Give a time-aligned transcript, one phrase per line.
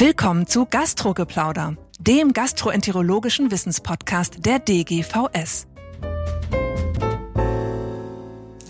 [0.00, 5.66] Willkommen zu Gastrogeplauder, dem gastroenterologischen Wissenspodcast der DGVS.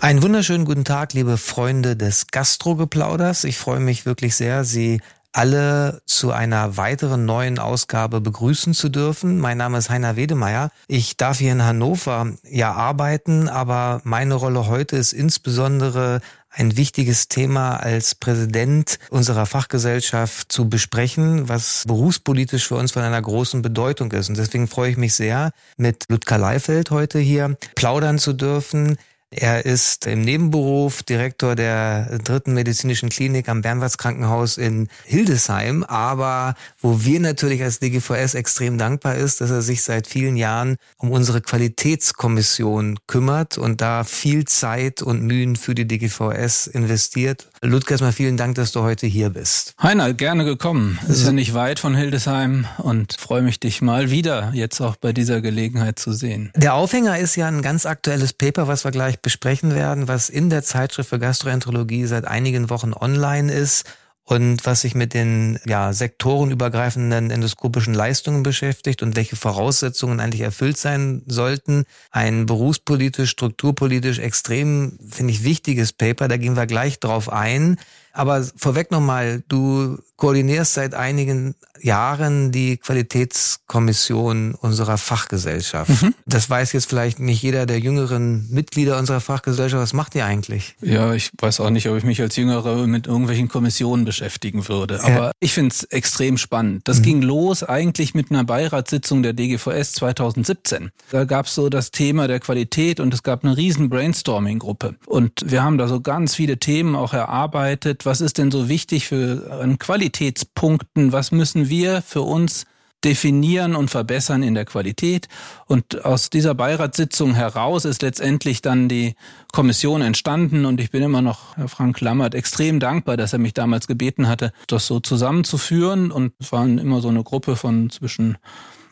[0.01, 3.45] Einen wunderschönen guten Tag, liebe Freunde des Gastrogeplauders.
[3.45, 4.99] Ich freue mich wirklich sehr, Sie
[5.31, 9.39] alle zu einer weiteren neuen Ausgabe begrüßen zu dürfen.
[9.39, 10.69] Mein Name ist Heiner Wedemeyer.
[10.89, 16.19] Ich darf hier in Hannover ja arbeiten, aber meine Rolle heute ist insbesondere
[16.51, 23.21] ein wichtiges Thema als Präsident unserer Fachgesellschaft zu besprechen, was berufspolitisch für uns von einer
[23.21, 24.29] großen Bedeutung ist.
[24.29, 28.97] Und deswegen freue ich mich sehr, mit Ludger Leifeld heute hier plaudern zu dürfen.
[29.33, 36.55] Er ist im Nebenberuf Direktor der dritten medizinischen Klinik am Bernwarts Krankenhaus in Hildesheim, aber
[36.81, 41.11] wo wir natürlich als DGVS extrem dankbar ist, dass er sich seit vielen Jahren um
[41.11, 47.47] unsere Qualitätskommission kümmert und da viel Zeit und Mühen für die DGVS investiert.
[47.61, 49.75] Ludger, erstmal vielen Dank, dass du heute hier bist.
[49.81, 50.99] Heiner, gerne gekommen.
[51.03, 54.97] Es ist ja nicht weit von Hildesheim und freue mich, dich mal wieder jetzt auch
[54.97, 56.51] bei dieser Gelegenheit zu sehen.
[56.57, 60.49] Der Aufhänger ist ja ein ganz aktuelles Paper, was wir gleich besprechen werden, was in
[60.49, 63.85] der Zeitschrift für Gastroenterologie seit einigen Wochen online ist
[64.23, 70.77] und was sich mit den ja, sektorenübergreifenden endoskopischen Leistungen beschäftigt und welche Voraussetzungen eigentlich erfüllt
[70.77, 71.83] sein sollten.
[72.11, 77.77] Ein berufspolitisch, strukturpolitisch extrem, finde ich, wichtiges Paper, da gehen wir gleich drauf ein.
[78.13, 86.01] Aber vorweg nochmal, du koordinierst seit einigen Jahren die Qualitätskommission unserer Fachgesellschaft.
[86.01, 86.13] Mhm.
[86.25, 89.81] Das weiß jetzt vielleicht nicht jeder der jüngeren Mitglieder unserer Fachgesellschaft.
[89.81, 90.75] Was macht ihr eigentlich?
[90.81, 95.03] Ja, ich weiß auch nicht, ob ich mich als Jüngerer mit irgendwelchen Kommissionen beschäftigen würde.
[95.03, 95.31] Aber ja.
[95.39, 96.87] ich finde es extrem spannend.
[96.87, 97.03] Das mhm.
[97.03, 100.91] ging los eigentlich mit einer Beiratssitzung der DGVS 2017.
[101.09, 104.95] Da gab es so das Thema der Qualität und es gab eine riesen Brainstorming-Gruppe.
[105.07, 108.05] Und wir haben da so ganz viele Themen auch erarbeitet.
[108.05, 111.11] Was ist denn so wichtig für an Qualitätspunkten?
[111.11, 111.70] Was müssen wir
[112.01, 112.65] für uns
[113.03, 115.27] definieren und verbessern in der Qualität.
[115.65, 119.15] Und aus dieser Beiratssitzung heraus ist letztendlich dann die
[119.51, 123.53] Kommission entstanden und ich bin immer noch Herr Frank Lammert extrem dankbar, dass er mich
[123.53, 126.11] damals gebeten hatte, das so zusammenzuführen.
[126.11, 128.37] Und es waren immer so eine Gruppe von zwischen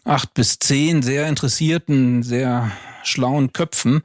[0.06, 2.72] acht bis zehn sehr interessierten, sehr
[3.04, 4.02] schlauen Köpfen,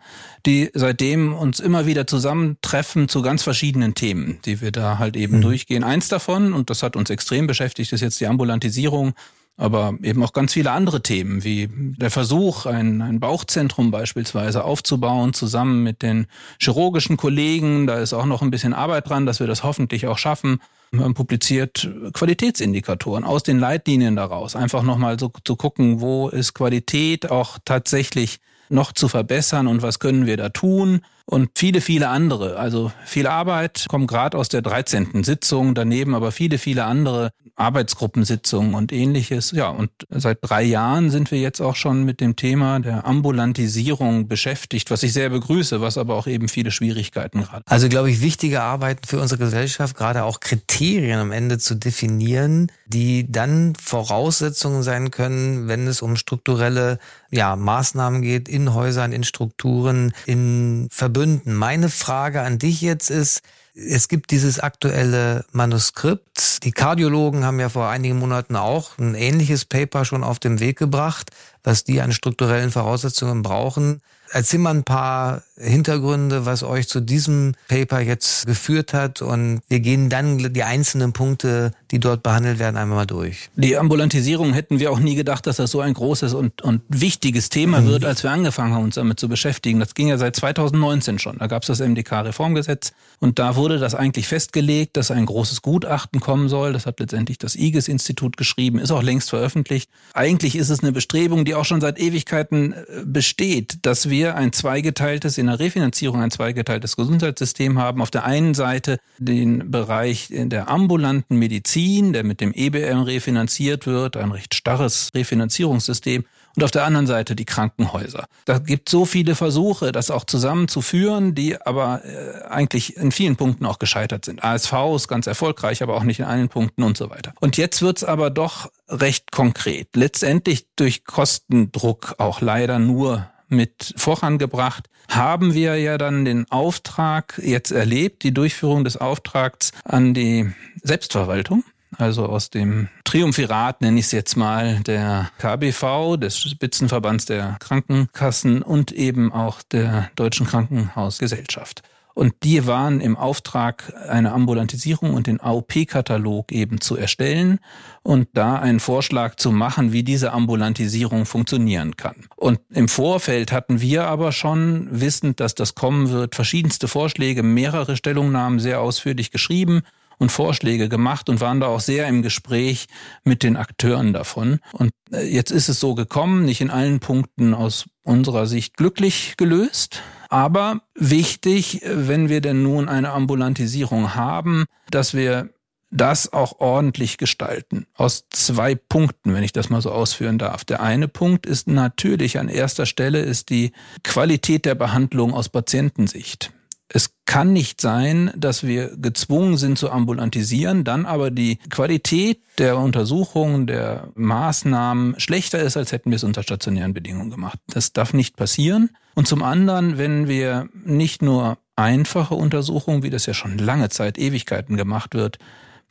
[0.47, 5.39] die seitdem uns immer wieder zusammentreffen zu ganz verschiedenen Themen, die wir da halt eben
[5.39, 5.43] mhm.
[5.43, 5.85] durchgehen.
[5.85, 9.15] Eins davon, und das hat uns extrem beschäftigt, ist jetzt die Ambulantisierung
[9.57, 15.33] aber eben auch ganz viele andere Themen, wie der Versuch, ein, ein Bauchzentrum beispielsweise aufzubauen,
[15.33, 16.27] zusammen mit den
[16.59, 17.87] chirurgischen Kollegen.
[17.87, 20.61] Da ist auch noch ein bisschen Arbeit dran, dass wir das hoffentlich auch schaffen.
[20.91, 24.57] Man publiziert Qualitätsindikatoren aus den Leitlinien daraus.
[24.57, 28.41] Einfach nochmal so zu gucken, wo ist Qualität auch tatsächlich
[28.75, 32.59] noch zu verbessern und was können wir da tun und viele, viele andere.
[32.59, 35.25] Also viel Arbeit kommt gerade aus der 13.
[35.25, 39.53] Sitzung, daneben aber viele, viele andere Arbeitsgruppensitzungen und ähnliches.
[39.53, 44.27] Ja, und seit drei Jahren sind wir jetzt auch schon mit dem Thema der Ambulantisierung
[44.27, 47.63] beschäftigt, was ich sehr begrüße, was aber auch eben viele Schwierigkeiten hat.
[47.67, 52.73] Also glaube ich, wichtige Arbeiten für unsere Gesellschaft, gerade auch Kriterien am Ende zu definieren,
[52.87, 56.99] die dann Voraussetzungen sein können, wenn es um strukturelle
[57.31, 61.55] ja, Maßnahmen geht, in Häusern, in Strukturen, in Verbünden.
[61.55, 63.43] Meine Frage an dich jetzt ist,
[63.75, 66.65] es gibt dieses aktuelle Manuskript.
[66.65, 70.79] Die Kardiologen haben ja vor einigen Monaten auch ein ähnliches Paper schon auf den Weg
[70.79, 71.31] gebracht,
[71.65, 74.01] was die an strukturellen Voraussetzungen brauchen.
[74.31, 79.81] Erzähl mal ein paar Hintergründe, was euch zu diesem Paper jetzt geführt hat und wir
[79.81, 83.51] gehen dann die einzelnen Punkte, die dort behandelt werden, einmal mal durch.
[83.55, 87.51] Die Ambulantisierung hätten wir auch nie gedacht, dass das so ein großes und, und wichtiges
[87.51, 87.87] Thema mhm.
[87.87, 89.79] wird, als wir angefangen haben, uns damit zu beschäftigen.
[89.79, 91.39] Das ging ja seit 2019 schon.
[91.39, 96.21] Da gab es das MDK-Reformgesetz und da wurde das eigentlich festgelegt, dass ein großes Gutachten
[96.21, 96.73] kommen soll.
[96.73, 99.91] Das hat letztendlich das IGES-Institut geschrieben, ist auch längst veröffentlicht.
[100.15, 104.37] Eigentlich ist es eine Bestrebung, die auch schon seit Ewigkeiten äh, besteht, dass wir wir
[104.37, 108.01] ein zweigeteiltes, in der Refinanzierung ein zweigeteiltes Gesundheitssystem haben.
[108.01, 114.17] Auf der einen Seite den Bereich der ambulanten Medizin, der mit dem EBM refinanziert wird,
[114.17, 116.25] ein recht starres Refinanzierungssystem
[116.57, 118.27] und auf der anderen Seite die Krankenhäuser.
[118.45, 123.67] Da gibt so viele Versuche, das auch zusammenzuführen, die aber äh, eigentlich in vielen Punkten
[123.67, 124.45] auch gescheitert sind.
[124.45, 127.33] ASV ist ganz erfolgreich, aber auch nicht in allen Punkten und so weiter.
[127.41, 129.89] Und jetzt wird's aber doch recht konkret.
[129.97, 137.71] Letztendlich durch Kostendruck auch leider nur mit vorangebracht, haben wir ja dann den Auftrag jetzt
[137.71, 140.53] erlebt, die Durchführung des Auftrags an die
[140.83, 141.65] Selbstverwaltung.
[141.97, 148.63] Also aus dem Triumphirat nenne ich es jetzt mal der KBV, des Spitzenverbands der Krankenkassen
[148.63, 151.83] und eben auch der Deutschen Krankenhausgesellschaft.
[152.15, 157.59] Und die waren im Auftrag, eine Ambulantisierung und den AOP-Katalog eben zu erstellen
[158.03, 162.15] und da einen Vorschlag zu machen, wie diese Ambulantisierung funktionieren kann.
[162.37, 167.97] Und im Vorfeld hatten wir aber schon, wissend, dass das kommen wird, verschiedenste Vorschläge, mehrere
[167.97, 169.83] Stellungnahmen sehr ausführlich geschrieben
[170.19, 172.87] und Vorschläge gemacht und waren da auch sehr im Gespräch
[173.25, 174.61] mit den Akteuren davon.
[174.73, 179.35] Und äh, jetzt ist es so gekommen, nicht in allen Punkten aus unserer Sicht glücklich
[179.37, 180.03] gelöst.
[180.35, 185.51] Aber wichtig, wenn wir denn nun eine Ambulantisierung haben, dass wir
[185.93, 187.87] das auch ordentlich gestalten.
[187.95, 190.65] Aus zwei Punkten, wenn ich das mal so ausführen darf.
[190.65, 193.71] Der eine Punkt ist natürlich an erster Stelle ist die
[194.03, 196.51] Qualität der Behandlung aus Patientensicht.
[196.97, 202.79] Es kann nicht sein, dass wir gezwungen sind zu ambulantisieren, dann aber die Qualität der
[202.79, 207.59] Untersuchungen, der Maßnahmen schlechter ist, als hätten wir es unter stationären Bedingungen gemacht.
[207.67, 208.91] Das darf nicht passieren.
[209.17, 214.17] Und zum anderen, wenn wir nicht nur einfache Untersuchungen, wie das ja schon lange Zeit,
[214.17, 215.39] Ewigkeiten gemacht wird,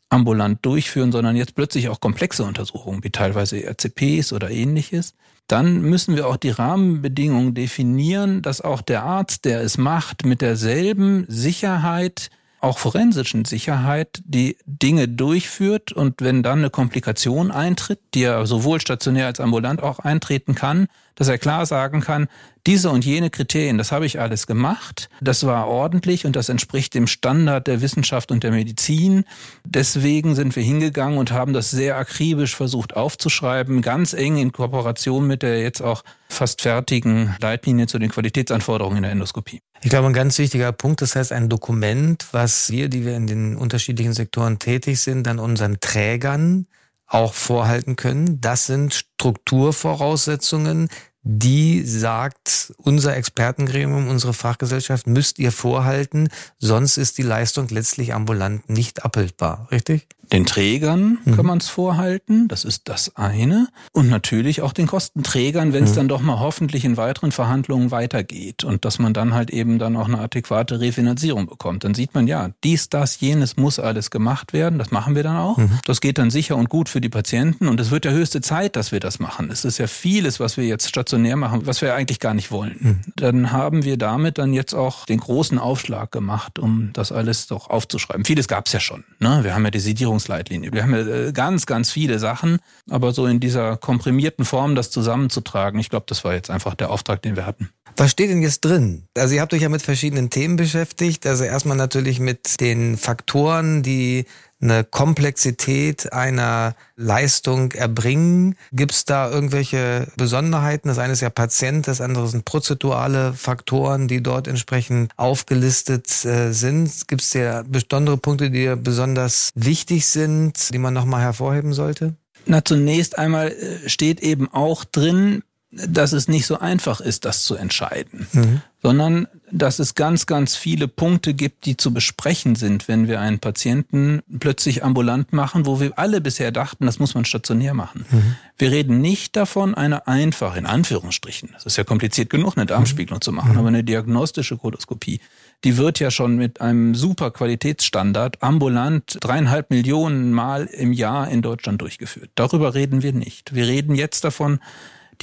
[0.07, 5.15] ambulant durchführen, sondern jetzt plötzlich auch komplexe Untersuchungen, wie teilweise RCPs oder ähnliches,
[5.47, 10.41] dann müssen wir auch die Rahmenbedingungen definieren, dass auch der Arzt, der es macht, mit
[10.41, 12.29] derselben Sicherheit,
[12.61, 15.91] auch forensischen Sicherheit, die Dinge durchführt.
[15.91, 20.87] Und wenn dann eine Komplikation eintritt, die ja sowohl stationär als ambulant auch eintreten kann,
[21.15, 22.27] dass er klar sagen kann,
[22.65, 26.93] diese und jene Kriterien, das habe ich alles gemacht, das war ordentlich und das entspricht
[26.93, 29.25] dem Standard der Wissenschaft und der Medizin.
[29.65, 35.27] Deswegen sind wir hingegangen und haben das sehr akribisch versucht aufzuschreiben, ganz eng in Kooperation
[35.27, 39.61] mit der jetzt auch fast fertigen Leitlinie zu den Qualitätsanforderungen in der Endoskopie.
[39.81, 43.27] Ich glaube, ein ganz wichtiger Punkt, das heißt ein Dokument, was wir, die wir in
[43.27, 46.67] den unterschiedlichen Sektoren tätig sind, dann unseren Trägern
[47.05, 48.41] auch vorhalten können.
[48.41, 50.87] Das sind Strukturvoraussetzungen,
[51.23, 56.27] die sagt, unser Expertengremium, unsere Fachgesellschaft müsst ihr vorhalten,
[56.59, 60.07] sonst ist die Leistung letztlich ambulant nicht abbildbar, richtig?
[60.31, 61.35] Den Trägern mhm.
[61.35, 63.67] kann man es vorhalten, das ist das eine.
[63.91, 65.95] Und natürlich auch den Kostenträgern, wenn es mhm.
[65.95, 69.95] dann doch mal hoffentlich in weiteren Verhandlungen weitergeht und dass man dann halt eben dann
[69.95, 71.83] auch eine adäquate Refinanzierung bekommt.
[71.83, 74.79] Dann sieht man, ja, dies, das, jenes muss alles gemacht werden.
[74.79, 75.57] Das machen wir dann auch.
[75.57, 75.79] Mhm.
[75.85, 78.75] Das geht dann sicher und gut für die Patienten und es wird ja höchste Zeit,
[78.75, 79.49] dass wir das machen.
[79.51, 82.75] Es ist ja vieles, was wir jetzt stationär machen, was wir eigentlich gar nicht wollen.
[82.79, 83.01] Mhm.
[83.15, 87.69] Dann haben wir damit dann jetzt auch den großen Aufschlag gemacht, um das alles doch
[87.69, 88.25] aufzuschreiben.
[88.25, 89.03] Vieles gab es ja schon.
[89.19, 89.39] Ne?
[89.43, 90.71] Wir haben ja die Sedierungs Ernährungsleitlinie.
[90.73, 94.91] Wir haben ja äh, ganz, ganz viele Sachen, aber so in dieser komprimierten Form das
[94.91, 97.69] zusammenzutragen, ich glaube, das war jetzt einfach der Auftrag, den wir hatten.
[97.97, 99.03] Was steht denn jetzt drin?
[99.15, 101.27] Also ihr habt euch ja mit verschiedenen Themen beschäftigt.
[101.27, 104.25] Also erstmal natürlich mit den Faktoren, die
[104.63, 108.55] eine Komplexität einer Leistung erbringen?
[108.71, 110.87] Gibt es da irgendwelche Besonderheiten?
[110.87, 116.51] Das eine ist ja Patient, das andere sind prozedurale Faktoren, die dort entsprechend aufgelistet äh,
[116.51, 117.07] sind.
[117.07, 122.15] Gibt es ja besondere Punkte, die besonders wichtig sind, die man nochmal hervorheben sollte?
[122.45, 127.43] Na, zunächst einmal äh, steht eben auch drin, dass es nicht so einfach ist, das
[127.43, 128.61] zu entscheiden, mhm.
[128.83, 133.39] Sondern dass es ganz, ganz viele Punkte gibt, die zu besprechen sind, wenn wir einen
[133.39, 138.05] Patienten plötzlich ambulant machen, wo wir alle bisher dachten, das muss man stationär machen.
[138.09, 138.35] Mhm.
[138.57, 143.19] Wir reden nicht davon, eine einfache, in Anführungsstrichen, das ist ja kompliziert genug, eine Darmspiegelung
[143.19, 143.21] mhm.
[143.21, 143.57] zu machen, mhm.
[143.59, 145.21] aber eine diagnostische Koloskopie,
[145.63, 151.41] die wird ja schon mit einem super Qualitätsstandard ambulant dreieinhalb Millionen Mal im Jahr in
[151.41, 152.31] Deutschland durchgeführt.
[152.35, 153.55] Darüber reden wir nicht.
[153.55, 154.59] Wir reden jetzt davon,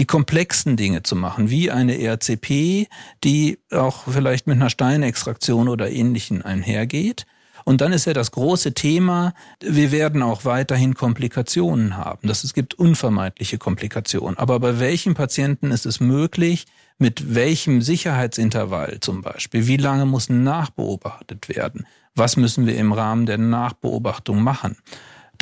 [0.01, 2.89] die komplexen Dinge zu machen, wie eine ERCP,
[3.23, 7.27] die auch vielleicht mit einer Steinextraktion oder ähnlichen einhergeht.
[7.67, 12.27] Und dann ist ja das große Thema, wir werden auch weiterhin Komplikationen haben.
[12.27, 14.39] Das, es gibt unvermeidliche Komplikationen.
[14.39, 16.65] Aber bei welchen Patienten ist es möglich,
[16.97, 21.87] mit welchem Sicherheitsintervall zum Beispiel, wie lange muss nachbeobachtet werden?
[22.15, 24.79] Was müssen wir im Rahmen der Nachbeobachtung machen?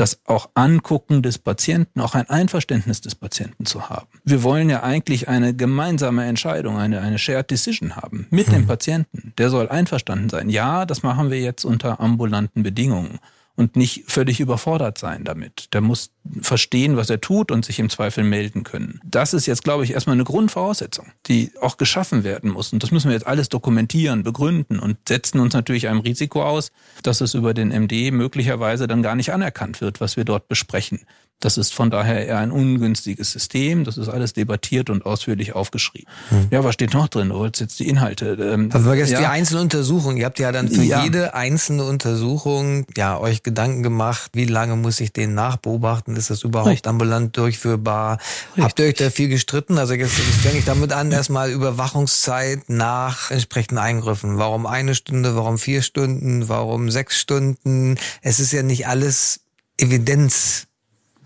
[0.01, 4.09] Das auch Angucken des Patienten, auch ein Einverständnis des Patienten zu haben.
[4.25, 8.53] Wir wollen ja eigentlich eine gemeinsame Entscheidung, eine, eine Shared Decision haben mit mhm.
[8.53, 9.33] dem Patienten.
[9.39, 10.51] Der soll einverstanden sein.
[10.51, 13.19] Ja, das machen wir jetzt unter ambulanten Bedingungen
[13.59, 15.75] und nicht völlig überfordert sein damit.
[15.75, 16.13] Der muss
[16.43, 19.01] verstehen, was er tut und sich im Zweifel melden können.
[19.05, 22.73] Das ist jetzt, glaube ich, erstmal eine Grundvoraussetzung, die auch geschaffen werden muss.
[22.73, 26.71] Und das müssen wir jetzt alles dokumentieren, begründen und setzen uns natürlich einem Risiko aus,
[27.03, 31.01] dass es über den MD möglicherweise dann gar nicht anerkannt wird, was wir dort besprechen.
[31.41, 33.85] Das ist von daher eher ein ungünstiges System.
[33.85, 36.11] Das ist alles debattiert und ausführlich aufgeschrieben.
[36.31, 36.49] Hm.
[36.51, 37.29] Ja, was steht noch drin?
[37.29, 38.37] Du wolltest jetzt die Inhalte.
[38.41, 39.21] Ähm, Aber vergesst ja.
[39.21, 40.17] die einzelnen Untersuchungen.
[40.17, 41.05] Ihr habt ja dann für ja.
[41.05, 46.17] jede einzelne Untersuchung ja euch Gedanken gemacht, wie lange muss ich den nachbeobachten?
[46.17, 46.89] Ist das überhaupt Richtig.
[46.89, 48.19] ambulant durchführbar?
[48.49, 48.65] Richtig.
[48.65, 49.79] Habt ihr euch da viel gestritten?
[49.79, 54.39] Also jetzt, jetzt fange ich damit an, erstmal Überwachungszeit nach entsprechenden Eingriffen.
[54.39, 55.37] Warum eine Stunde?
[55.37, 56.49] Warum vier Stunden?
[56.49, 57.97] Warum sechs Stunden?
[58.23, 59.41] Es ist ja nicht alles
[59.77, 60.68] Evidenz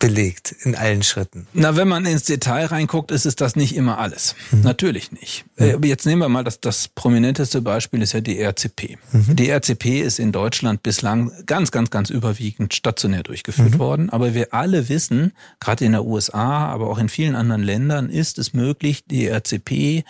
[0.02, 1.46] belegt in allen Schritten.
[1.52, 4.34] Na, wenn man ins Detail reinguckt, ist es das nicht immer alles.
[4.50, 4.62] Mhm.
[4.62, 5.44] Natürlich nicht.
[5.56, 5.84] Mhm.
[5.84, 8.98] Jetzt nehmen wir mal das, das prominenteste Beispiel ist ja die RCP.
[9.12, 9.36] Mhm.
[9.36, 13.78] Die RCP ist in Deutschland bislang ganz, ganz, ganz überwiegend stationär durchgeführt mhm.
[13.78, 14.10] worden.
[14.10, 18.38] Aber wir alle wissen, gerade in der USA, aber auch in vielen anderen Ländern, ist
[18.38, 20.02] es möglich, die RCP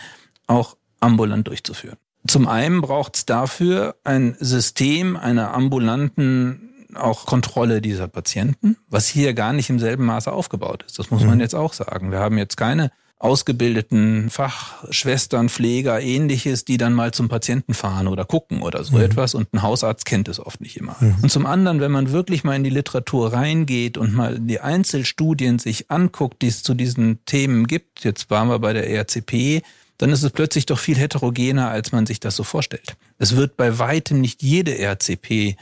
[0.47, 1.99] auch ambulant durchzuführen.
[2.27, 9.35] Zum einen braucht es dafür ein System einer ambulanten auch Kontrolle dieser Patienten, was hier
[9.35, 10.99] gar nicht im selben Maße aufgebaut ist.
[10.99, 11.41] Das muss man mhm.
[11.41, 12.11] jetzt auch sagen.
[12.11, 12.91] Wir haben jetzt keine
[13.23, 19.05] ausgebildeten Fachschwestern, Pfleger, ähnliches, die dann mal zum Patienten fahren oder gucken oder so mhm.
[19.05, 20.97] etwas und ein Hausarzt kennt es oft nicht immer.
[20.99, 21.17] Mhm.
[21.23, 25.61] Und zum anderen, wenn man wirklich mal in die Literatur reingeht und mal die Einzelstudien
[25.61, 29.63] sich anguckt, die es zu diesen Themen gibt, jetzt waren wir bei der ERCP,
[29.99, 32.97] dann ist es plötzlich doch viel heterogener, als man sich das so vorstellt.
[33.19, 35.57] Es wird bei weitem nicht jede ERCP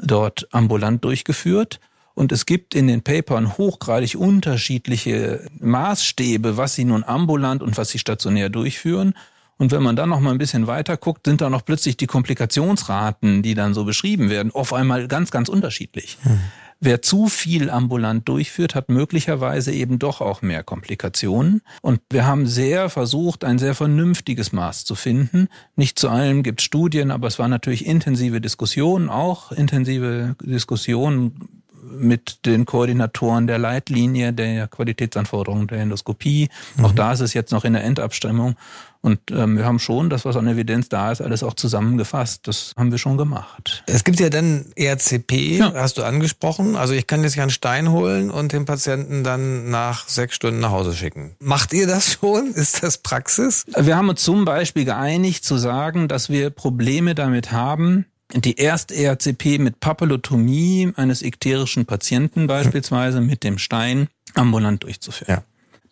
[0.00, 1.80] dort ambulant durchgeführt.
[2.14, 7.90] Und es gibt in den Papern hochgradig unterschiedliche Maßstäbe, was sie nun ambulant und was
[7.90, 9.14] sie stationär durchführen.
[9.56, 12.06] Und wenn man dann noch mal ein bisschen weiter guckt, sind da noch plötzlich die
[12.06, 16.18] Komplikationsraten, die dann so beschrieben werden, auf einmal ganz, ganz unterschiedlich.
[16.22, 16.40] Hm.
[16.82, 21.60] Wer zu viel ambulant durchführt, hat möglicherweise eben doch auch mehr Komplikationen.
[21.82, 25.48] Und wir haben sehr versucht, ein sehr vernünftiges Maß zu finden.
[25.76, 31.59] Nicht zu allem gibt Studien, aber es war natürlich intensive Diskussionen, auch intensive Diskussionen
[31.90, 36.48] mit den Koordinatoren der Leitlinie, der Qualitätsanforderungen der Endoskopie.
[36.76, 36.84] Mhm.
[36.84, 38.56] Auch da ist es jetzt noch in der Endabstimmung.
[39.02, 42.46] Und ähm, wir haben schon das, was an Evidenz da ist, alles auch zusammengefasst.
[42.46, 43.82] Das haben wir schon gemacht.
[43.86, 45.72] Es gibt ja dann ERCP, ja.
[45.74, 46.76] hast du angesprochen.
[46.76, 50.60] Also ich kann jetzt ja einen Stein holen und den Patienten dann nach sechs Stunden
[50.60, 51.34] nach Hause schicken.
[51.38, 52.48] Macht ihr das schon?
[52.54, 53.64] Ist das Praxis?
[53.74, 59.58] Wir haben uns zum Beispiel geeinigt zu sagen, dass wir Probleme damit haben, die Erst-ERCP
[59.58, 65.36] mit Papillotomie eines ikterischen Patienten beispielsweise mit dem Stein ambulant durchzuführen.
[65.38, 65.42] Ja.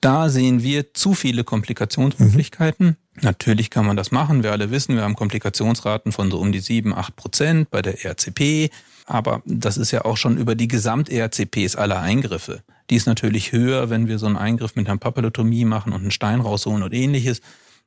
[0.01, 2.87] Da sehen wir zu viele Komplikationsmöglichkeiten.
[2.87, 2.97] Mhm.
[3.23, 4.45] Natürlich kann man das machen.
[4.45, 8.05] Wir alle wissen, wir haben Komplikationsraten von so um die sieben, acht Prozent bei der
[8.05, 8.71] ERCP.
[9.07, 12.63] Aber das ist ja auch schon über die Gesamt-ERCPs aller Eingriffe.
[12.91, 16.11] Die ist natürlich höher, wenn wir so einen Eingriff mit einer Papillotomie machen und einen
[16.11, 17.41] Stein rausholen und ähnliches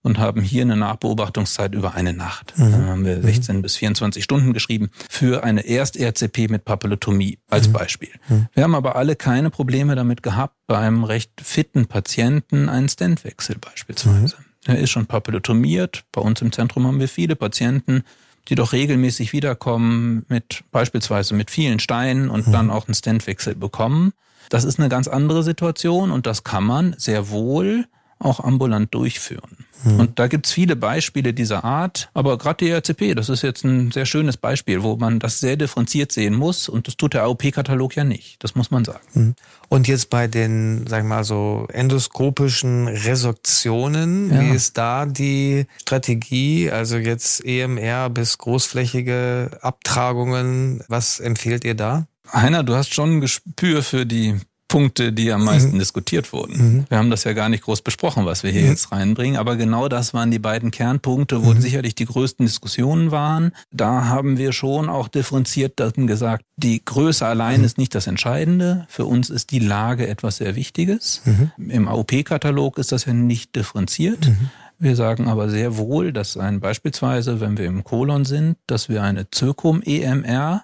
[0.03, 2.53] und haben hier eine Nachbeobachtungszeit über eine Nacht.
[2.57, 2.71] Mhm.
[2.71, 3.61] Da haben wir 16 mhm.
[3.61, 7.73] bis 24 Stunden geschrieben für eine Erst-RCP mit Papillotomie als mhm.
[7.73, 8.09] Beispiel.
[8.27, 8.47] Mhm.
[8.53, 13.57] Wir haben aber alle keine Probleme damit gehabt, bei einem recht fitten Patienten einen Stentwechsel
[13.59, 14.37] beispielsweise.
[14.37, 14.45] Mhm.
[14.65, 16.03] Er ist schon papillotomiert.
[16.11, 18.03] Bei uns im Zentrum haben wir viele Patienten,
[18.47, 22.51] die doch regelmäßig wiederkommen mit beispielsweise mit vielen Steinen und mhm.
[22.51, 24.13] dann auch einen Stentwechsel bekommen.
[24.49, 27.85] Das ist eine ganz andere Situation und das kann man sehr wohl
[28.21, 29.65] auch ambulant durchführen.
[29.83, 29.99] Hm.
[29.99, 33.91] Und da gibt's viele Beispiele dieser Art, aber gerade die RCP, das ist jetzt ein
[33.91, 37.95] sehr schönes Beispiel, wo man das sehr differenziert sehen muss und das tut der AOP-Katalog
[37.95, 39.05] ja nicht, das muss man sagen.
[39.13, 39.35] Hm.
[39.69, 44.41] Und jetzt bei den, sagen wir mal so, endoskopischen Resorptionen, ja.
[44.41, 46.69] wie ist da die Strategie?
[46.69, 52.05] Also jetzt EMR bis großflächige Abtragungen, was empfehlt ihr da?
[52.31, 54.39] Heiner, du hast schon ein Gespür für die
[54.71, 55.79] Punkte, die am meisten mhm.
[55.79, 56.57] diskutiert wurden.
[56.57, 56.85] Mhm.
[56.87, 58.69] Wir haben das ja gar nicht groß besprochen, was wir hier mhm.
[58.69, 61.59] jetzt reinbringen, aber genau das waren die beiden Kernpunkte, wo mhm.
[61.59, 63.51] sicherlich die größten Diskussionen waren.
[63.71, 67.65] Da haben wir schon auch differenziert dann gesagt, die Größe allein mhm.
[67.65, 68.85] ist nicht das Entscheidende.
[68.87, 71.21] Für uns ist die Lage etwas sehr Wichtiges.
[71.25, 71.51] Mhm.
[71.69, 74.31] Im AOP-Katalog ist das ja nicht differenziert.
[74.79, 79.03] Wir sagen aber sehr wohl, dass ein beispielsweise, wenn wir im Kolon sind, dass wir
[79.03, 80.63] eine Zirkum-EMR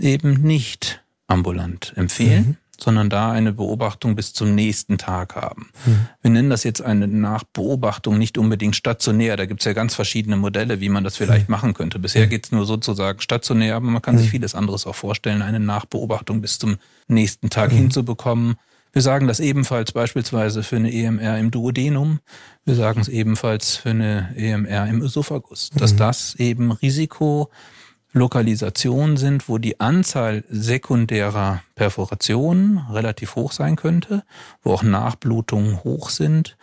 [0.00, 5.70] eben nicht ambulant empfehlen sondern da eine Beobachtung bis zum nächsten Tag haben.
[5.84, 6.06] Mhm.
[6.22, 9.36] Wir nennen das jetzt eine Nachbeobachtung nicht unbedingt stationär.
[9.36, 11.52] Da gibt es ja ganz verschiedene Modelle, wie man das vielleicht mhm.
[11.52, 11.98] machen könnte.
[11.98, 12.30] Bisher mhm.
[12.30, 14.32] geht's nur sozusagen stationär, aber man kann sich mhm.
[14.32, 16.76] vieles anderes auch vorstellen, eine Nachbeobachtung bis zum
[17.08, 17.76] nächsten Tag mhm.
[17.76, 18.56] hinzubekommen.
[18.92, 22.20] Wir sagen das ebenfalls beispielsweise für eine EMR im Duodenum.
[22.64, 25.98] Wir sagen es ebenfalls für eine EMR im Ösophagus, dass mhm.
[25.98, 27.50] das eben Risiko
[28.18, 34.24] Lokalisationen sind, wo die Anzahl sekundärer Perforationen relativ hoch sein könnte,
[34.62, 36.56] wo auch Nachblutungen hoch sind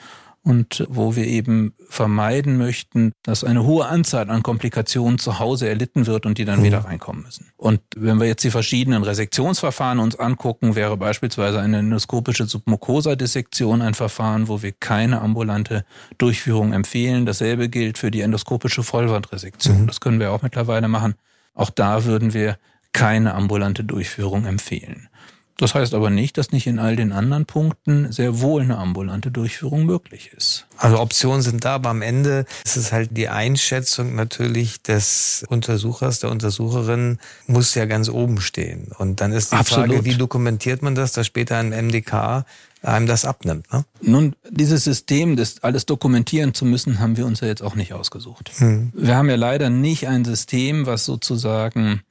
[0.46, 6.06] und wo wir eben vermeiden möchten, dass eine hohe Anzahl an Komplikationen zu Hause erlitten
[6.06, 6.66] wird und die dann mhm.
[6.66, 7.48] wieder reinkommen müssen.
[7.58, 13.96] Und wenn wir jetzt die verschiedenen Resektionsverfahren uns angucken, wäre beispielsweise eine endoskopische Submucosa-Dissektion ein
[13.96, 15.84] Verfahren, wo wir keine ambulante
[16.20, 17.26] Durchführung empfehlen.
[17.26, 19.82] Dasselbe gilt für die endoskopische Vollwandresektion.
[19.82, 19.88] Mhm.
[19.88, 21.16] Das können wir auch mittlerweile machen.
[21.56, 22.58] Auch da würden wir
[22.94, 25.10] keine ambulante Durchführung empfehlen.
[25.58, 29.32] Das heißt aber nicht, dass nicht in all den anderen Punkten sehr wohl eine ambulante
[29.32, 30.68] Durchführung möglich ist.
[30.78, 36.20] Also Optionen sind da, aber am Ende ist es halt die Einschätzung natürlich des Untersuchers,
[36.20, 38.92] der Untersucherin muss ja ganz oben stehen.
[38.98, 39.88] Und dann ist die Absolut.
[39.88, 42.46] Frage, wie dokumentiert man das, dass später ein MDK
[42.82, 43.72] einem das abnimmt.
[43.74, 43.86] Ne?
[44.02, 47.94] Nun, dieses System, das alles dokumentieren zu müssen, haben wir uns ja jetzt auch nicht
[47.94, 48.52] ausgesucht.
[48.58, 48.92] Hm.
[48.94, 52.02] Wir haben ja leider nicht ein System, was sozusagen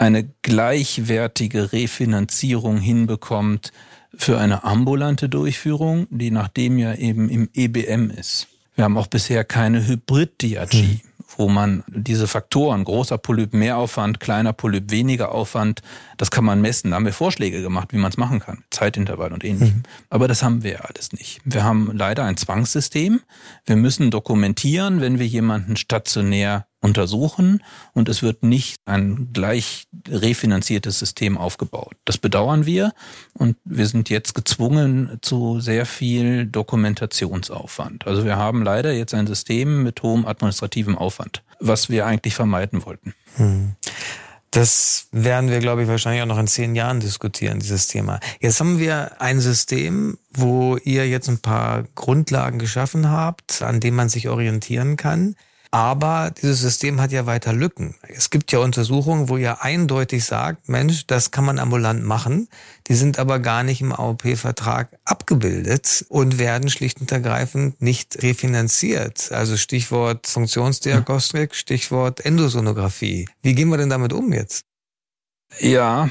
[0.00, 3.70] eine gleichwertige Refinanzierung hinbekommt
[4.14, 8.48] für eine ambulante Durchführung, die nachdem ja eben im EBM ist.
[8.74, 11.00] Wir haben auch bisher keine Hybriddiagie.
[11.02, 15.80] Hm wo man diese Faktoren, großer Polyp mehr Aufwand, kleiner Polyp weniger Aufwand,
[16.16, 16.90] das kann man messen.
[16.90, 19.78] Da haben wir Vorschläge gemacht, wie man es machen kann, Zeitintervall und ähnlichem.
[19.78, 19.82] Mhm.
[20.10, 21.40] Aber das haben wir alles nicht.
[21.44, 23.20] Wir haben leider ein Zwangssystem.
[23.64, 30.98] Wir müssen dokumentieren, wenn wir jemanden stationär untersuchen und es wird nicht ein gleich refinanziertes
[30.98, 31.94] System aufgebaut.
[32.04, 32.92] Das bedauern wir
[33.34, 38.06] und wir sind jetzt gezwungen zu sehr viel Dokumentationsaufwand.
[38.06, 42.84] Also wir haben leider jetzt ein System mit hohem administrativem Aufwand, was wir eigentlich vermeiden
[42.84, 43.14] wollten.
[43.36, 43.76] Hm.
[44.50, 48.18] Das werden wir, glaube ich, wahrscheinlich auch noch in zehn Jahren diskutieren, dieses Thema.
[48.40, 53.94] Jetzt haben wir ein System, wo ihr jetzt ein paar Grundlagen geschaffen habt, an dem
[53.94, 55.36] man sich orientieren kann.
[55.72, 57.94] Aber dieses System hat ja weiter Lücken.
[58.08, 62.48] Es gibt ja Untersuchungen, wo ihr eindeutig sagt, Mensch, das kann man ambulant machen.
[62.88, 69.30] Die sind aber gar nicht im AOP-Vertrag abgebildet und werden schlicht und ergreifend nicht refinanziert.
[69.30, 73.28] Also Stichwort Funktionsdiagnostik, Stichwort Endosonographie.
[73.42, 74.64] Wie gehen wir denn damit um jetzt?
[75.58, 76.08] Ja,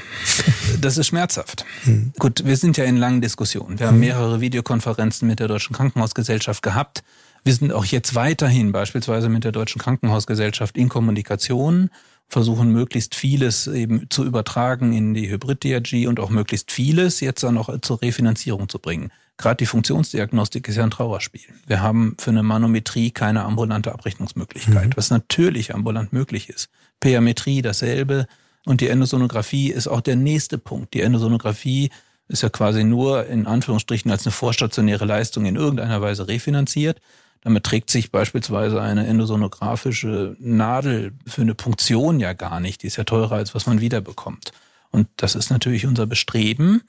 [0.80, 1.64] das ist schmerzhaft.
[1.84, 2.12] Hm.
[2.18, 3.78] Gut, wir sind ja in langen Diskussionen.
[3.78, 7.02] Wir haben mehrere Videokonferenzen mit der Deutschen Krankenhausgesellschaft gehabt.
[7.44, 11.90] Wir sind auch jetzt weiterhin beispielsweise mit der Deutschen Krankenhausgesellschaft in Kommunikation,
[12.28, 17.58] versuchen möglichst vieles eben zu übertragen in die Hybrid-DRG und auch möglichst vieles jetzt dann
[17.58, 19.10] auch zur Refinanzierung zu bringen.
[19.36, 21.48] Gerade die Funktionsdiagnostik ist ja ein Trauerspiel.
[21.66, 24.96] Wir haben für eine Manometrie keine ambulante Abrechnungsmöglichkeit, mhm.
[24.96, 26.68] was natürlich ambulant möglich ist.
[27.00, 28.26] Peametrie dasselbe
[28.66, 30.94] und die Endosonographie ist auch der nächste Punkt.
[30.94, 31.90] Die Endosonographie
[32.28, 37.00] ist ja quasi nur in Anführungsstrichen als eine vorstationäre Leistung in irgendeiner Weise refinanziert.
[37.42, 42.82] Damit trägt sich beispielsweise eine endosonografische Nadel für eine Punktion ja gar nicht.
[42.82, 44.52] Die ist ja teurer, als was man wiederbekommt.
[44.90, 46.82] Und das ist natürlich unser Bestreben,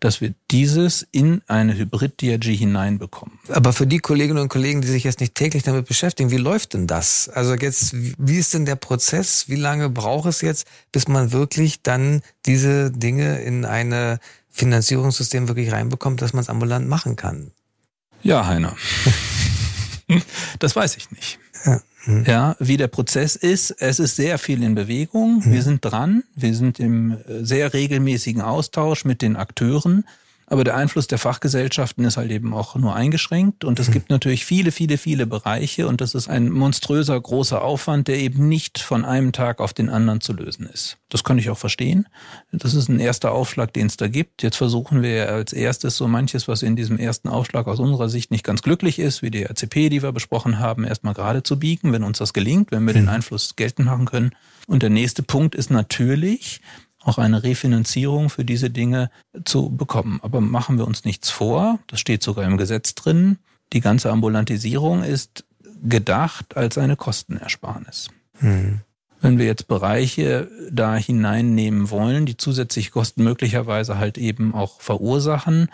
[0.00, 3.38] dass wir dieses in eine Hybrid-DRG hineinbekommen.
[3.48, 6.74] Aber für die Kolleginnen und Kollegen, die sich jetzt nicht täglich damit beschäftigen, wie läuft
[6.74, 7.28] denn das?
[7.28, 9.48] Also jetzt, wie ist denn der Prozess?
[9.48, 15.72] Wie lange braucht es jetzt, bis man wirklich dann diese Dinge in eine Finanzierungssystem wirklich
[15.72, 17.50] reinbekommt, dass man es ambulant machen kann?
[18.22, 18.76] Ja, Heiner.
[20.58, 21.38] Das weiß ich nicht.
[21.64, 21.80] Ja.
[22.04, 22.24] Hm.
[22.26, 23.70] ja, wie der Prozess ist.
[23.78, 25.44] Es ist sehr viel in Bewegung.
[25.44, 25.62] Wir hm.
[25.62, 26.24] sind dran.
[26.34, 30.04] Wir sind im äh, sehr regelmäßigen Austausch mit den Akteuren.
[30.50, 33.64] Aber der Einfluss der Fachgesellschaften ist halt eben auch nur eingeschränkt.
[33.64, 33.92] Und es mhm.
[33.92, 35.86] gibt natürlich viele, viele, viele Bereiche.
[35.86, 39.90] Und das ist ein monströser, großer Aufwand, der eben nicht von einem Tag auf den
[39.90, 40.96] anderen zu lösen ist.
[41.10, 42.08] Das kann ich auch verstehen.
[42.50, 44.42] Das ist ein erster Aufschlag, den es da gibt.
[44.42, 48.30] Jetzt versuchen wir als erstes so manches, was in diesem ersten Aufschlag aus unserer Sicht
[48.30, 51.92] nicht ganz glücklich ist, wie die RCP, die wir besprochen haben, erstmal gerade zu biegen,
[51.92, 53.10] wenn uns das gelingt, wenn wir den mhm.
[53.10, 54.30] Einfluss geltend machen können.
[54.66, 56.60] Und der nächste Punkt ist natürlich,
[57.08, 59.10] auch eine Refinanzierung für diese Dinge
[59.44, 60.20] zu bekommen.
[60.22, 63.38] Aber machen wir uns nichts vor, das steht sogar im Gesetz drin,
[63.72, 65.44] die ganze Ambulantisierung ist
[65.82, 68.08] gedacht als eine Kostenersparnis.
[68.38, 68.80] Hm.
[69.20, 75.70] Wenn wir jetzt Bereiche da hineinnehmen wollen, die zusätzliche Kosten möglicherweise halt eben auch verursachen,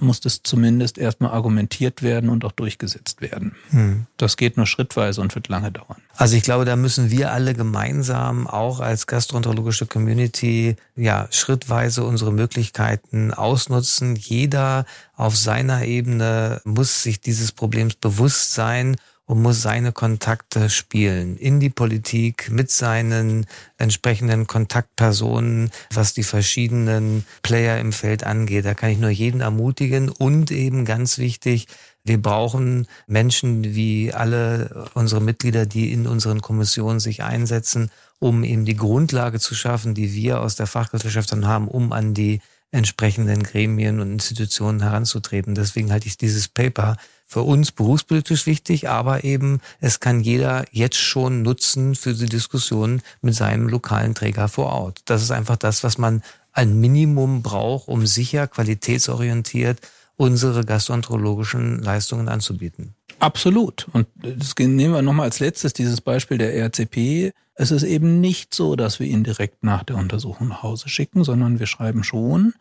[0.00, 3.54] muss das zumindest erstmal argumentiert werden und auch durchgesetzt werden.
[3.70, 4.06] Hm.
[4.16, 6.00] Das geht nur schrittweise und wird lange dauern.
[6.16, 12.32] Also ich glaube, da müssen wir alle gemeinsam auch als gastroenterologische Community ja schrittweise unsere
[12.32, 14.16] Möglichkeiten ausnutzen.
[14.16, 14.84] Jeder
[15.16, 21.60] auf seiner Ebene muss sich dieses Problems bewusst sein und muss seine Kontakte spielen in
[21.60, 23.46] die Politik mit seinen
[23.78, 28.64] entsprechenden Kontaktpersonen, was die verschiedenen Player im Feld angeht.
[28.64, 31.68] Da kann ich nur jeden ermutigen und eben ganz wichtig,
[32.04, 38.64] wir brauchen Menschen wie alle unsere Mitglieder, die in unseren Kommissionen sich einsetzen, um eben
[38.64, 42.40] die Grundlage zu schaffen, die wir aus der Fachgesellschaft dann haben, um an die
[42.72, 45.54] entsprechenden Gremien und Institutionen heranzutreten.
[45.54, 46.96] Deswegen halte ich dieses Paper
[47.32, 53.00] für uns berufspolitisch wichtig, aber eben es kann jeder jetzt schon nutzen für die Diskussion
[53.22, 55.00] mit seinem lokalen Träger vor Ort.
[55.06, 59.80] Das ist einfach das, was man ein Minimum braucht, um sicher qualitätsorientiert
[60.16, 62.94] unsere gastroenterologischen Leistungen anzubieten.
[63.18, 63.88] Absolut.
[63.92, 67.32] Und das nehmen wir nochmal als letztes dieses Beispiel der RCP.
[67.54, 71.24] Es ist eben nicht so, dass wir ihn direkt nach der Untersuchung nach Hause schicken,
[71.24, 72.52] sondern wir schreiben schon,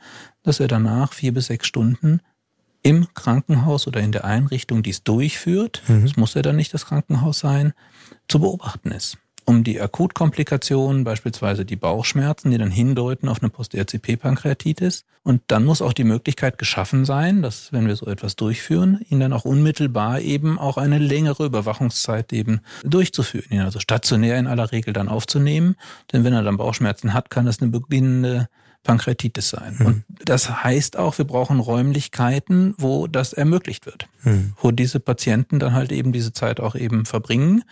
[0.44, 2.22] dass er danach vier bis sechs Stunden
[2.84, 6.06] im Krankenhaus oder in der Einrichtung, die es durchführt, mhm.
[6.06, 7.74] es muss ja dann nicht das Krankenhaus sein,
[8.28, 15.06] zu beobachten ist um die Akutkomplikationen, beispielsweise die Bauchschmerzen, die dann hindeuten auf eine Post-RCP-Pankreatitis.
[15.24, 19.20] Und dann muss auch die Möglichkeit geschaffen sein, dass, wenn wir so etwas durchführen, ihn
[19.20, 24.72] dann auch unmittelbar eben auch eine längere Überwachungszeit eben durchzuführen, ihn also stationär in aller
[24.72, 25.76] Regel dann aufzunehmen.
[26.12, 28.48] Denn wenn er dann Bauchschmerzen hat, kann das eine beginnende
[28.84, 29.78] Pankreatitis sein.
[29.78, 29.86] Hm.
[29.86, 34.54] Und das heißt auch, wir brauchen Räumlichkeiten, wo das ermöglicht wird, hm.
[34.60, 37.64] wo diese Patienten dann halt eben diese Zeit auch eben verbringen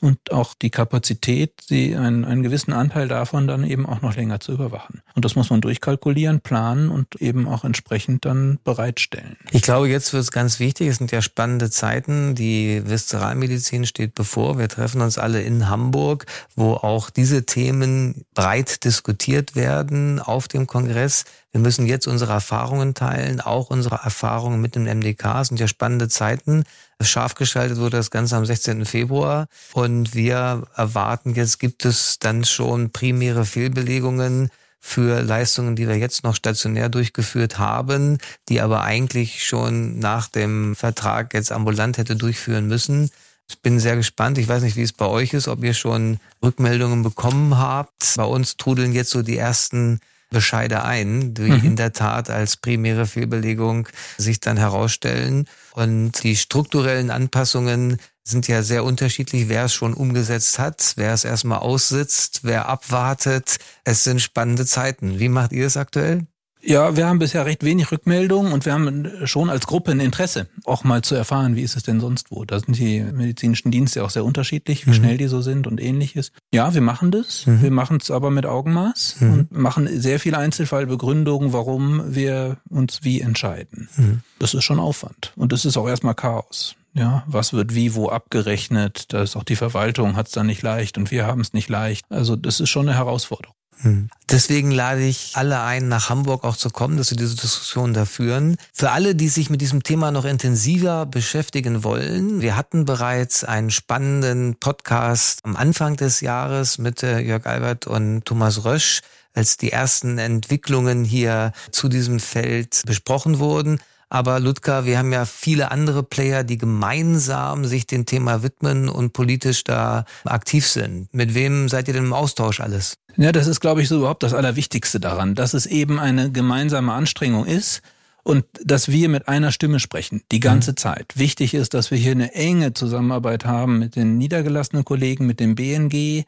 [0.00, 4.40] und auch die Kapazität, sie einen, einen gewissen Anteil davon dann eben auch noch länger
[4.40, 5.02] zu überwachen.
[5.14, 9.36] Und das muss man durchkalkulieren, planen und eben auch entsprechend dann bereitstellen.
[9.50, 10.88] Ich glaube, jetzt wird es ganz wichtig.
[10.88, 12.34] Es sind ja spannende Zeiten.
[12.34, 14.58] Die Viszeralmedizin steht bevor.
[14.58, 20.66] Wir treffen uns alle in Hamburg, wo auch diese Themen breit diskutiert werden auf dem
[20.66, 21.24] Kongress.
[21.52, 25.40] Wir müssen jetzt unsere Erfahrungen teilen, auch unsere Erfahrungen mit dem MDK.
[25.40, 26.64] Es sind ja spannende Zeiten.
[27.00, 28.84] Scharf geschaltet wurde das Ganze am 16.
[28.86, 35.96] Februar und wir erwarten jetzt, gibt es dann schon primäre Fehlbelegungen für Leistungen, die wir
[35.96, 42.16] jetzt noch stationär durchgeführt haben, die aber eigentlich schon nach dem Vertrag jetzt ambulant hätte
[42.16, 43.10] durchführen müssen.
[43.48, 44.38] Ich bin sehr gespannt.
[44.38, 48.14] Ich weiß nicht, wie es bei euch ist, ob ihr schon Rückmeldungen bekommen habt.
[48.16, 50.00] Bei uns trudeln jetzt so die ersten
[50.34, 51.64] Bescheide ein, die mhm.
[51.64, 55.46] in der Tat als primäre Fehlbelegung sich dann herausstellen.
[55.72, 61.24] Und die strukturellen Anpassungen sind ja sehr unterschiedlich, wer es schon umgesetzt hat, wer es
[61.24, 63.58] erstmal aussitzt, wer abwartet.
[63.84, 65.18] Es sind spannende Zeiten.
[65.18, 66.26] Wie macht ihr es aktuell?
[66.66, 70.48] Ja, wir haben bisher recht wenig Rückmeldungen und wir haben schon als Gruppe ein Interesse,
[70.64, 72.44] auch mal zu erfahren, wie ist es denn sonst wo.
[72.44, 74.94] Da sind die medizinischen Dienste auch sehr unterschiedlich, wie mhm.
[74.94, 76.32] schnell die so sind und ähnliches.
[76.52, 77.46] Ja, wir machen das.
[77.46, 77.62] Mhm.
[77.62, 79.32] Wir machen es aber mit Augenmaß mhm.
[79.32, 83.88] und machen sehr viele Einzelfallbegründungen, warum wir uns wie entscheiden.
[83.96, 84.20] Mhm.
[84.38, 86.76] Das ist schon Aufwand und das ist auch erstmal Chaos.
[86.94, 89.12] Ja, was wird wie wo abgerechnet?
[89.12, 91.68] Da ist auch die Verwaltung hat es dann nicht leicht und wir haben es nicht
[91.68, 92.04] leicht.
[92.08, 93.56] Also das ist schon eine Herausforderung.
[93.84, 94.08] Hm.
[94.30, 98.06] Deswegen lade ich alle ein, nach Hamburg auch zu kommen, dass wir diese Diskussion da
[98.06, 98.56] führen.
[98.72, 103.70] Für alle, die sich mit diesem Thema noch intensiver beschäftigen wollen, wir hatten bereits einen
[103.70, 109.02] spannenden Podcast am Anfang des Jahres mit äh, Jörg Albert und Thomas Rösch,
[109.34, 113.80] als die ersten Entwicklungen hier zu diesem Feld besprochen wurden.
[114.08, 119.12] Aber Ludger, wir haben ja viele andere Player, die gemeinsam sich dem Thema widmen und
[119.12, 121.12] politisch da aktiv sind.
[121.12, 122.94] Mit wem seid ihr denn im Austausch alles?
[123.16, 126.92] Ja, das ist, glaube ich, so überhaupt das Allerwichtigste daran, dass es eben eine gemeinsame
[126.92, 127.82] Anstrengung ist
[128.24, 130.76] und dass wir mit einer Stimme sprechen, die ganze mhm.
[130.78, 131.12] Zeit.
[131.14, 135.54] Wichtig ist, dass wir hier eine enge Zusammenarbeit haben mit den niedergelassenen Kollegen, mit dem
[135.54, 136.24] BNG,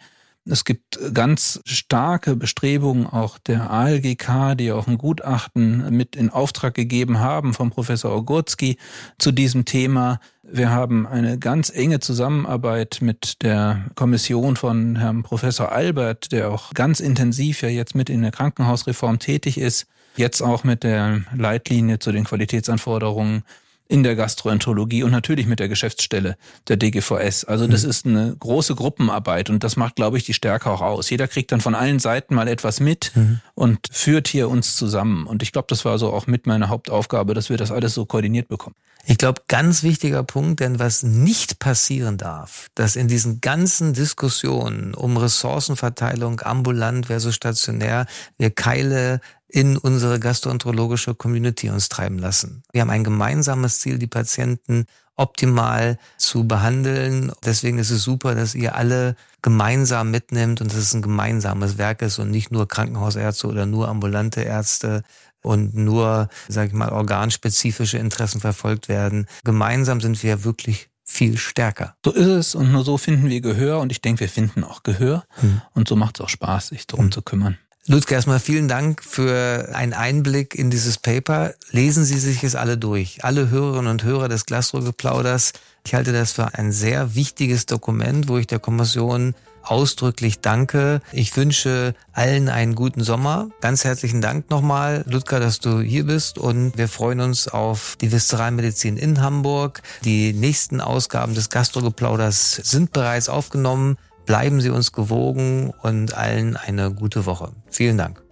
[0.48, 6.74] es gibt ganz starke Bestrebungen auch der ALGK, die auch ein Gutachten mit in Auftrag
[6.74, 8.78] gegeben haben vom Professor Ogurski
[9.18, 10.20] zu diesem Thema.
[10.42, 16.72] Wir haben eine ganz enge Zusammenarbeit mit der Kommission von Herrn Professor Albert, der auch
[16.74, 19.86] ganz intensiv ja jetzt mit in der Krankenhausreform tätig ist.
[20.16, 23.42] Jetzt auch mit der Leitlinie zu den Qualitätsanforderungen
[23.88, 26.36] in der Gastroenterologie und natürlich mit der Geschäftsstelle
[26.68, 27.44] der DGVS.
[27.44, 27.90] Also das mhm.
[27.90, 31.10] ist eine große Gruppenarbeit und das macht, glaube ich, die Stärke auch aus.
[31.10, 33.40] Jeder kriegt dann von allen Seiten mal etwas mit mhm.
[33.54, 35.26] und führt hier uns zusammen.
[35.26, 38.06] Und ich glaube, das war so auch mit meiner Hauptaufgabe, dass wir das alles so
[38.06, 38.76] koordiniert bekommen.
[39.08, 44.94] Ich glaube, ganz wichtiger Punkt, denn was nicht passieren darf, dass in diesen ganzen Diskussionen
[44.94, 52.64] um Ressourcenverteilung ambulant versus stationär wir Keile in unsere gastroenterologische Community uns treiben lassen.
[52.72, 57.30] Wir haben ein gemeinsames Ziel, die Patienten optimal zu behandeln.
[57.44, 62.02] Deswegen ist es super, dass ihr alle gemeinsam mitnimmt und dass es ein gemeinsames Werk
[62.02, 65.04] ist und nicht nur Krankenhausärzte oder nur ambulante Ärzte
[65.46, 69.26] und nur, sage ich mal, organspezifische Interessen verfolgt werden.
[69.44, 71.94] Gemeinsam sind wir wirklich viel stärker.
[72.04, 74.82] So ist es und nur so finden wir Gehör und ich denke, wir finden auch
[74.82, 75.62] Gehör hm.
[75.72, 77.12] und so macht es auch Spaß, sich darum hm.
[77.12, 77.58] zu kümmern.
[77.88, 81.54] Ludwig, erstmal vielen Dank für einen Einblick in dieses Paper.
[81.70, 83.22] Lesen Sie sich es alle durch.
[83.22, 85.52] Alle Hörerinnen und Hörer des Glasrohrgeplauders.
[85.84, 91.00] Ich halte das für ein sehr wichtiges Dokument, wo ich der Kommission ausdrücklich danke.
[91.12, 93.48] Ich wünsche allen einen guten Sommer.
[93.60, 98.12] Ganz herzlichen Dank nochmal, Ludger, dass du hier bist und wir freuen uns auf die
[98.12, 99.82] Visceralmedizin in Hamburg.
[100.04, 103.96] Die nächsten Ausgaben des Gastrogeplauders sind bereits aufgenommen.
[104.24, 107.52] Bleiben Sie uns gewogen und allen eine gute Woche.
[107.70, 108.22] Vielen Dank.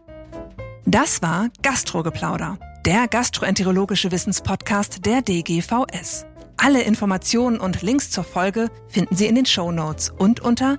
[0.86, 6.26] Das war Gastrogeplauder, der gastroenterologische Wissenspodcast der DGVS.
[6.56, 10.78] Alle Informationen und Links zur Folge finden Sie in den Show Notes und unter